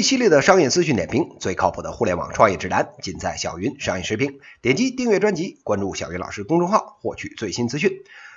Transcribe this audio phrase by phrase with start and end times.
[0.00, 4.40] 最犀利的商业资讯点评，最靠谱的互联网创业指南，尽在小云商业视频。
[4.62, 7.92] 点击订阅专辑，关注小云老师公众号，获取最新资讯。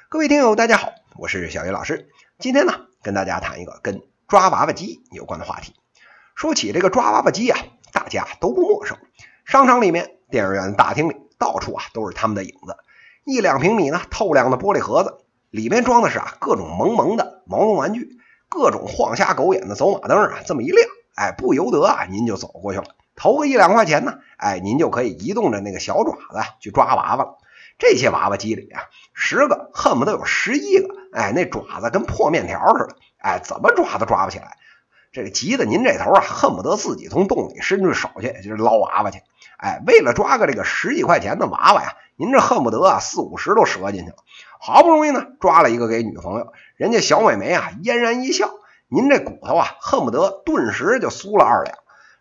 [0.09, 2.09] 各位听友，大家好，我是小云老师。
[2.38, 5.73] 今天呢，跟大家谈一个跟抓娃娃机有关的话题。
[6.36, 7.57] 说起这个抓娃娃机啊，
[7.93, 8.98] 大家都不陌生。
[9.45, 12.75] 商场里面、电影院大厅里，到处啊都是他们的影子。
[13.23, 15.20] 一两平米呢，透亮的玻璃盒子，
[15.50, 18.17] 里面装的是啊各种萌萌的毛绒玩具，
[18.50, 20.89] 各种晃瞎狗眼的走马灯啊，这么一亮。
[21.16, 22.85] 哎，不由得啊，您就走过去了，
[23.16, 27.38] 投个一两块钱呢，哎，您就可以移动着那个小爪子去抓娃娃了。
[27.80, 34.58] 这些娃娃机里啊，十个恨不得有十一个，哎，那爪子跟破面条似的，哎，怎么抓都抓不起来。
[35.12, 39.22] 这个急得您这头啊，恨不得自己从洞里伸出手去，就是捞娃娃去。
[39.58, 44.16] 哎，为了抓个这个十几块钱的娃娃呀，您这恨不得啊四五十都折进去了。
[44.59, 48.50] 好不容易呢，抓了一个给女朋友，人家小美眉啊嫣然一笑。
[48.94, 51.75] 您这骨头啊，恨不得顿时就酥了二两。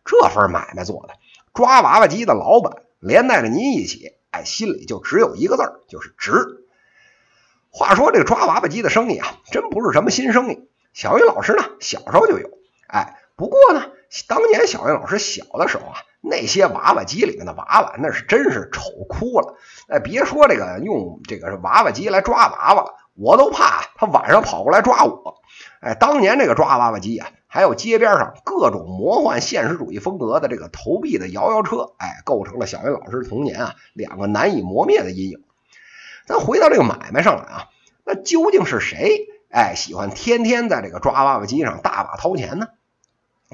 [0.07, 1.15] 这份买卖做的，
[1.53, 6.65] 抓娃娃机的老板连带着您一起，哎，心里就只有一个字儿，就是值。
[7.71, 10.69] 话说这个抓娃娃机的生意啊，真不是什么新生意。
[10.95, 12.49] 小云老师呢，小时候就有。
[12.89, 13.91] 哎，不过呢，
[14.27, 19.57] 当年小云老师小的时候啊，那些娃娃机里面的娃娃，那是真是丑哭了。
[19.89, 25.41] 哎，别说这个用这个娃娃机来抓娃娃了，我都怕他晚上跑过来抓我。
[25.81, 35.43] 哎，当年这个抓娃娃机啊，还有街边上各种魔幻现实主义风格的这个投币的摇摇车，哎，构成了小云老师童年啊两个难以磨灭的阴影。
[36.27, 37.69] 咱回到这个买卖上来啊，
[38.05, 42.69] 那究竟是谁哎喜欢天天在这个抓娃娃机上大把掏钱呢？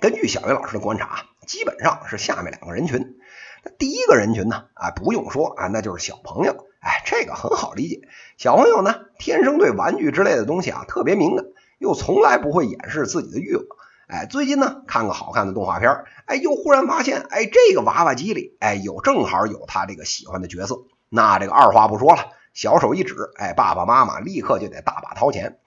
[0.01, 3.17] 根据小云老师的观察，基本上是下面两个人群。
[3.65, 6.68] 那第一个人群呢，啊不用说啊，那就是小朋友。
[6.81, 8.01] 哎，这个很好理解，
[8.37, 11.45] 小朋友呢天生对玩具之类的东西啊特别敏感。
[11.79, 13.65] 又从来不会掩饰自己的欲望，
[14.09, 20.75] 哎，最近呢看个好看的动画片，哎，又忽然发现，哎，这个娃娃机里，哎，有正好有他这个喜欢的角色，
[21.09, 25.61] 那这个二话不说了，小手一指，哎，爸爸妈妈立刻就得大把掏钱，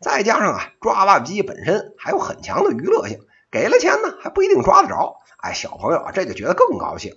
[0.00, 3.18] 再加上啊，抓娃娃机本身还有很强的娱乐性，
[3.50, 7.12] 给了钱呢还不一定抓得着，哎，小朋友啊这就觉得更高兴。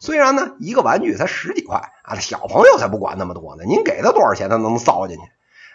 [0.00, 5.22] 虽然呢一个玩具才十几块啊，小朋友才不管那么多呢，您给他多少钱他能造进去？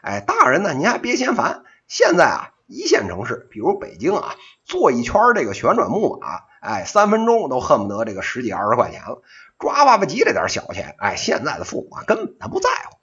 [0.02, 1.64] 哎，大人呢您还别嫌烦。
[1.88, 9.22] 现在啊，一线城市，比如北京啊，坐一圈这个旋转木马，哎，三分钟都恨不得这个十几二十块钱了。
[9.58, 12.98] 抓娃娃机这点小钱，哎，现在的父母啊根本他不在乎。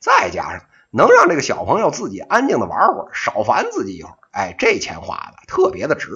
[0.00, 6.10] 再加上能让这个小朋友自己安静的玩会儿，少烦自己一会儿，哎，这钱花的特别的值。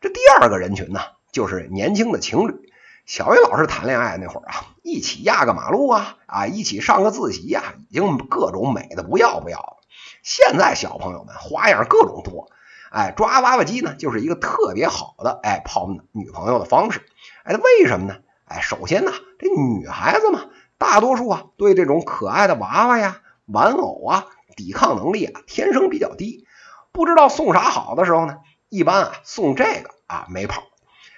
[0.00, 1.00] 这第二个人群呢，
[1.32, 2.67] 就是年轻的情侣。
[3.08, 9.78] 小云老师谈恋爱那会儿啊，一起压个马路啊，啊，一起上个自习呀，已经各种美的不要不要了。
[10.22, 12.50] 现在小朋友们花样各种多，
[12.90, 17.06] 哎，抓娃娃机呢就是一个特别好的哎泡女朋友的方式，
[17.44, 18.18] 哎，为什么呢？
[18.44, 20.44] 哎，首先呢，这女孩子嘛，
[20.76, 26.44] 大多数啊对这种可爱的娃娃呀、玩偶啊，抵抗能力啊天生比较低，
[26.92, 28.36] 不知道送啥好的时候呢，
[28.68, 30.62] 一般啊送这个啊没跑，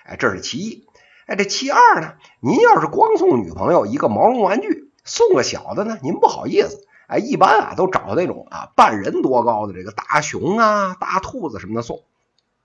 [0.04, 0.86] 哎，这是其一，
[1.30, 6.84] 哎，这其二呢，您要是光送女朋友一个毛绒玩具，送个小的呢，您不好意思。
[7.06, 12.00] 哎，一般啊都找那种啊半人多高的这个大熊啊、大兔子什么的送。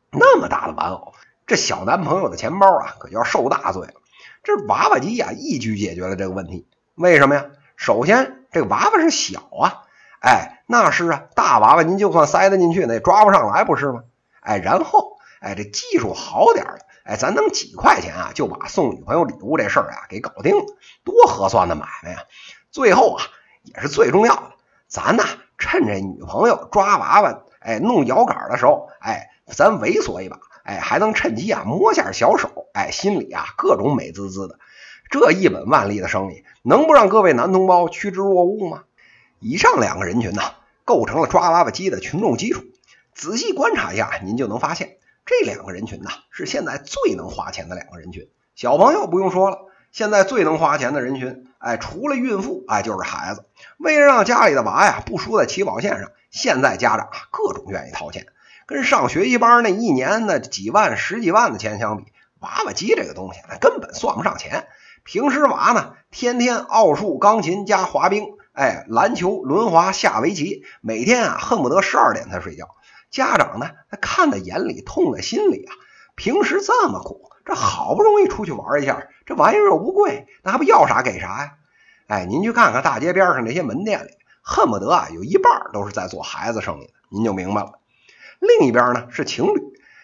[0.10, 1.14] 那么大的玩偶，
[1.46, 3.94] 这小男朋友的钱包啊可就要受大罪了。
[4.44, 6.66] 这娃娃机呀一举解决了这个问题。
[6.96, 7.46] 为什么呀？
[7.76, 9.84] 首先这个娃娃是小啊，
[10.22, 14.06] 哎，那是啊，大娃娃您就算塞得进去，那也抓不上来，不是吗？
[14.40, 20.66] 哎，然后哎，这技术好点的，哎，咱能几块钱啊就把送女朋友礼物这事儿啊给搞定了，
[21.06, 22.24] 多合算的买卖呀！
[22.72, 23.24] 最后啊。
[23.68, 24.52] 也是最重要的，
[24.88, 25.24] 咱呢
[25.58, 34.60] 趁这女朋友抓娃娃，哎，弄摇杆的时候，哎，咱猥琐一把，哎，还能趁机啊摸下小手，哎，心里啊各种美滋滋的。
[35.10, 38.84] 这一本万利的生意，能不让各位男同胞趋之若鹜吗？
[39.40, 40.44] 以上两个人群呢，
[40.84, 42.62] 构成了抓娃娃机的群众基础。
[43.16, 44.95] 仔细观察一下，您就能发现，
[45.26, 48.30] 这两个人群呢，是现在最能花钱的两个人群。
[48.56, 49.60] 小朋友不用说了。
[49.92, 53.46] 现在最能花钱的人群，哎，除了孕妇，哎，就是孩子。
[53.78, 58.28] 为了让家里的娃呀不输在起跑线上，现在家长啊各种愿意掏钱。
[58.66, 64.68] 跟上学习班那一年那几万、十几万的钱相比，娃娃机这个东西那根本算不上钱。
[65.06, 72.76] 平时娃呢，天天奥数、钢琴加滑冰，哎，篮球、轮滑、下围棋，每天啊恨不得十二点才睡觉。
[73.12, 75.74] 家长呢，他看在眼里，痛在心里啊。
[76.16, 77.30] 平时这么苦。
[77.46, 81.52] 这好不容易出去玩一下，这玩意儿又不贵，那还不要啥给啥呀？
[82.08, 87.74] 哎，您去看看大街边上那些门店里，恨不得啊有一半都是在做孩子生意的，您就明白了。
[88.40, 89.62] 另一边呢是情侣，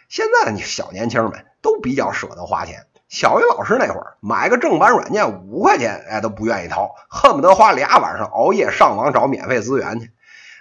[0.08, 2.86] 现在的小年轻们都比较舍得花钱。
[3.10, 10.12] 小鱼老师那会儿买个正版软件五块钱，哎都不愿意掏，恨不得花俩晚上熬夜上网找免费资源去。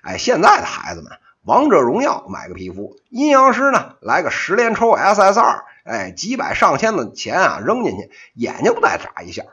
[0.03, 9.45] 哎，现在的孩子们，王者荣耀买个皮肤，阴阳师呢来个十连抽 SSR，哎，几百上千的钱啊扔进去，眼睛不带眨一下。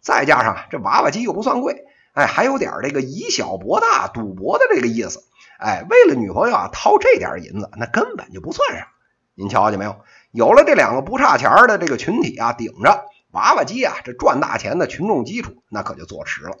[0.00, 5.24] 再加上这娃娃机又不算贵，哎，还有点这个以小博大赌博的这个意思。
[5.58, 8.88] 哎，为了女朋友啊掏这点银子，那根本就不算啥。
[9.34, 9.96] 您瞧见没有？
[10.30, 16.56] 有了这两个不差钱的这个群体啊，顶着娃娃机啊，这赚大钱的群众基础那可就坐实了。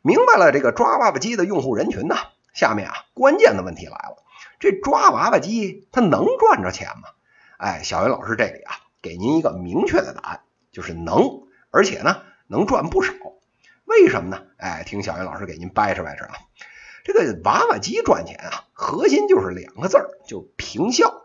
[0.00, 2.16] 明白了这个抓娃娃机的用户人群呢，
[2.52, 4.22] 下面啊关键的问题来了：
[4.58, 7.08] 这抓娃娃机它能赚着钱吗？
[7.58, 10.40] 哎，小云老师这里啊给您一个明确的答案，
[10.70, 13.12] 就是能，而且呢能赚不少。
[13.84, 14.42] 为什么呢？
[14.56, 16.34] 哎，听小云老师给您掰扯掰扯啊。
[17.04, 21.22] 这个娃娃机赚钱啊，核心就是两个字儿，就平效。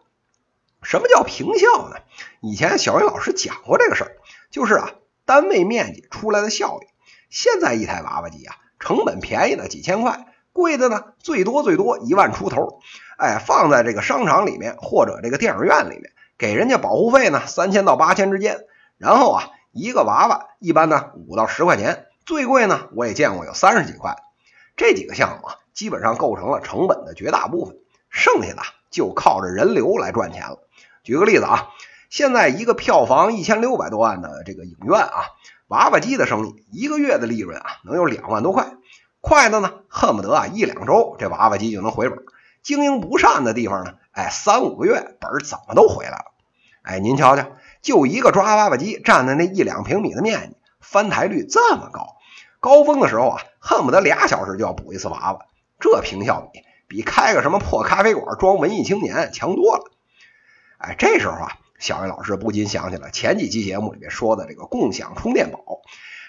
[0.81, 1.97] 什么叫平效呢？
[2.41, 4.11] 以前小云老师讲过这个事儿，
[4.49, 4.91] 就是啊，
[5.25, 6.87] 单位面积出来的效益。
[7.29, 10.25] 现在一台娃娃机啊，成本便宜的几千块，
[10.57, 12.79] 贵的呢最多最多一万出头。
[13.17, 18.61] 哎，放在这个商场里面或者这个电影院里面，给人家保护费呢三千到八千之间。
[18.97, 24.15] 然后啊，一个娃娃一般呢五到十块钱，最贵呢我也见过有三十几块。
[24.75, 27.77] 这几个项目啊，基本上构成了成本的绝大部分，
[28.09, 30.57] 剩下的就靠着人流来赚钱了。
[31.03, 31.69] 举个例子啊，
[32.09, 35.23] 现在一个票房一千六百多万的这个影院啊，
[35.67, 38.67] 娃娃机的生意一个月的利润啊能有两万多块，
[39.27, 42.23] 快的呢恨不得啊一两周这娃娃机就能回本，
[42.63, 46.31] 经营不善的地方呢，哎三五个月本怎么都回来了。
[46.81, 47.51] 哎，您瞧瞧，
[47.81, 52.15] 就一个抓娃娃机占的那一两平米的面积，翻台率这么高，
[52.61, 55.39] 高峰的时候啊恨不得俩小时就要补一次娃娃，
[55.81, 59.91] 这平效比比开个什么破咖啡馆装文艺青年强多了。
[60.77, 65.59] 哎，这时候啊，小魏老师不禁想起了前几期节目里面说的这个共享充电宝，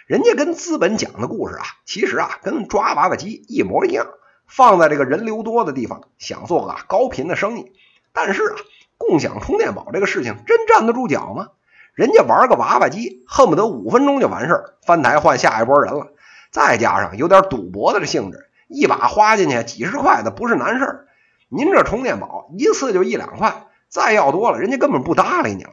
[0.08, 4.06] 人家跟资本讲的故事啊，其实啊跟抓娃娃机一模一样，
[4.46, 7.72] 放在这个人流多的地方，想做个高频的生意。
[8.14, 8.56] 但是啊，
[8.96, 11.48] 共享充电宝这个事情真站得住脚吗？
[11.92, 16.06] 人家玩个娃娃机，恨不得五分钟就完事儿，翻台换下一波人了。
[16.50, 21.06] 再加上有点赌博的这性质，一把花进去几十块的不是难事儿。
[21.50, 23.66] 您这充电宝一次就一两块。
[23.90, 25.72] 再要多了，人家根本不搭理你了。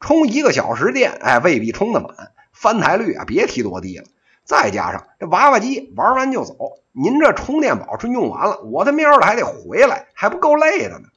[0.00, 4.04] 充一个小时电，哎，未必充得满，翻台率啊，别提多低了。
[4.44, 6.56] 再加上这娃娃机玩完就走，
[6.92, 11.08] 您这充电宝是用完了，我他喵的还得回来，还不够累的呢。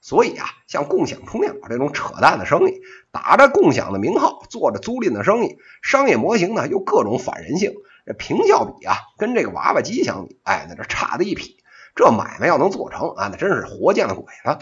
[0.00, 7.74] 所以啊，像共享充电宝这种扯淡的生意，打着共享的名号做着租赁的生意，商业模型呢又各种反人性，
[8.06, 11.56] 这平效比啊，跟这个娃娃机相比，哎，那这差的一匹。
[11.96, 14.60] 这买卖要能做成啊，那真是活见了鬼了。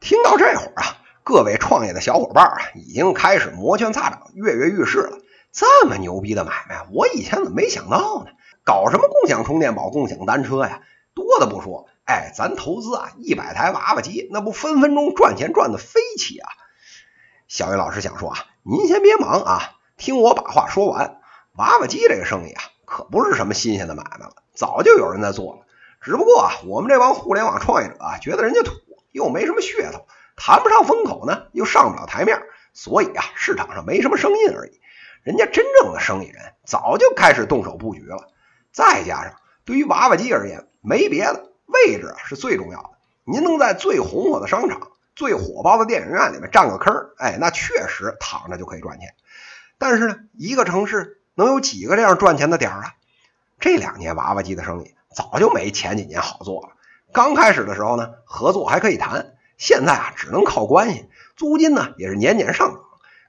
[0.00, 5.18] 听到这会儿啊，各位创业的小伙伴啊，已经开始摩拳擦掌、跃跃欲试了。
[5.52, 8.30] 这么牛逼的买卖，我以前怎么没想到呢？
[8.64, 10.80] 搞什么共享充电宝、共享单车呀？
[11.14, 16.48] 多的不说，哎，咱投资啊，一百台娃娃机，那不分分钟赚钱赚的飞起啊！
[17.48, 21.20] 小雨老师想说啊，您先别忙啊，听我把话说完。
[21.56, 25.66] 娃娃机这个生意啊，可不是什么新鲜的买卖了，早就有人在做了。
[26.00, 28.72] 只不过啊，我们这帮互联网创业者啊，觉得人家土。
[29.12, 30.06] 又没什么噱头，
[30.36, 32.40] 谈不上风口呢，又上不了台面，
[32.72, 34.80] 所以啊，市场上没什么声音而已。
[35.22, 38.28] 人家真正的生意人早就开始动手布局了。
[38.72, 42.90] 再加上对于娃娃机而言，没别的，位置是最重要的。
[43.24, 49.14] 您能在最红火的商场、最火爆的电影院里面占个坑，哎，那确实躺着就可以赚钱。
[49.78, 52.94] 但是呢，一个城市能有几个这样赚钱的点儿啊？
[53.60, 56.70] 这两年娃娃机的生意早就没前几年好做了。
[57.12, 62.80] 刚开始的时候呢，合作还可以谈，现在啊只能靠关系，租金呢也是年年上涨，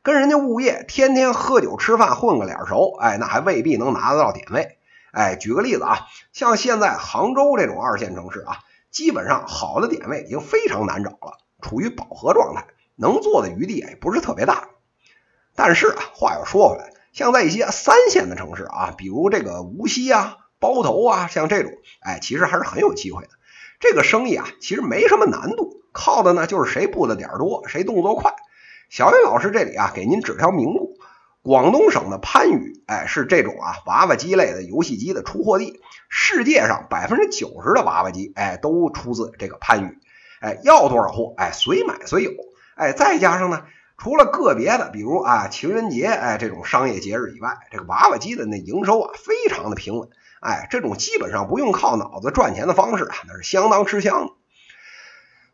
[0.04, 4.78] 跟人家物业天天喝酒吃饭混个脸熟，哎，那还未必能拿得到点位。
[5.14, 8.60] 哎，举个例子啊，像现在杭州这种二线城市啊，
[8.92, 12.66] 基本上好的点位已经非常难找了，处于饱和状态，
[12.98, 14.68] 能做的余地也不是特别大。
[15.56, 23.30] 但是啊，话又说回来，像在一些三线的城市啊，比如这个无锡啊、包头啊，像这种，哎，其实还是很有机会的。
[23.80, 28.34] 这个生意啊，其实没什么难度，靠的呢就是谁布的点多，谁动作快。
[28.94, 31.00] 小雨老师这里啊，给您指条明路：
[31.42, 35.82] 广东省的番禺，哎，是这种啊娃娃机类的游戏机的出货地。
[36.10, 39.98] 世界上百分之九十的娃娃机，哎，都出自这个番禺。
[40.42, 42.30] 哎，要多少货，哎，随买随有。
[42.76, 43.64] 哎，再加上呢，
[43.98, 50.08] 除了个别的，比如啊情人节，哎，这种商业节日以外，这个娃娃机的那营收啊，非常的平稳。
[50.40, 54.34] 哎，这种基本上不用靠脑子赚钱的方式啊，那是相当吃香的。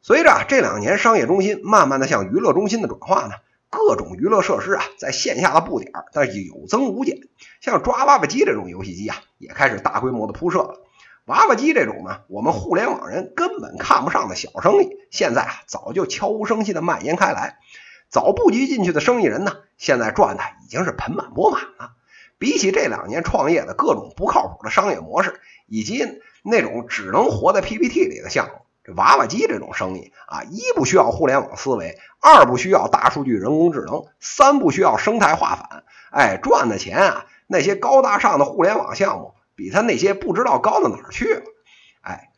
[0.02, 3.34] 随着这两年商业中心慢慢的向娱乐中心的转化呢，
[3.70, 7.18] 各种娱乐设施啊，在线下的布点儿，但是有增无减。
[7.62, 10.80] 像抓娃娃机这种游戏机啊，也开始大规模的铺设了。
[11.26, 17.60] 娃娃机这种呢，我们互联网人根本看不上的小生意，现在啊，早就悄无声息的蔓延开来。
[18.08, 21.92] 早布局进去的生意人呢，现在赚的已经是盆满钵满了。
[22.40, 26.08] 比起这两年创业的各种不靠谱的商业模式，以及
[26.42, 28.54] 那种只能活在 PPT 里的项目，
[28.96, 39.34] 娃娃机这种生意啊，一不需要互联网思维，二不需要大数据、人工智能，三不需要生态化反，哎，赚的钱啊，那些高大上的互联网项目。
[39.56, 41.42] 比他那些不知道高到哪儿去了，
[42.00, 42.30] 哎，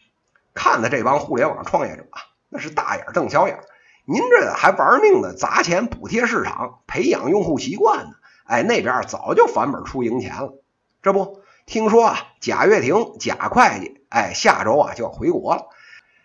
[0.55, 3.60] 看的这帮互联网创业者啊，那是大眼瞪小眼。
[4.05, 8.10] 您这还玩命的砸钱补贴市场，培养用户习惯呢？
[8.48, 10.55] 哎，那边早就返本出赢钱了。
[11.03, 15.67] 这不，听说啊，贾跃亭贾会计，哎，下周啊就要回国了。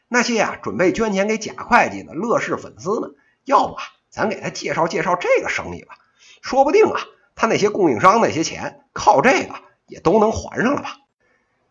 [0.09, 5.99] 那些啊准备捐钱给贾会计的乐视粉丝们，要不啊，咱给他介绍介绍这个生意吧？
[6.43, 7.01] 说不定啊，
[7.35, 9.55] 他那些供应商那些钱，靠这个。
[9.89, 10.97] 也都能还上了吧？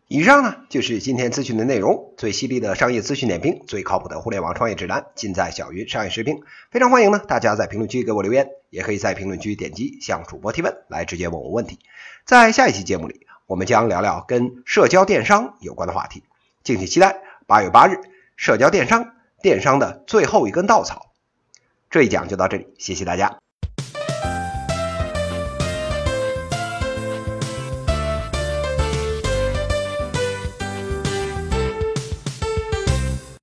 [0.08, 6.40] 以上呢就是今天资讯的内容，最犀利的商业资讯点评，最靠谱的互联网创业指南，尽在小云商业视频。
[6.70, 11.78] 非常欢迎呢大家在评论区给我留言，也可以在评论区点击向主播提问，来直接问我问题。
[12.24, 16.22] 在下一期节目里，我们将聊聊跟社交电商有关的话题，
[16.64, 17.20] 敬请期待。
[17.46, 18.00] 八月八日，
[18.36, 21.12] 社交电商，电商的最后一根稻草。
[21.90, 23.38] 这一讲就到这里，谢谢大家。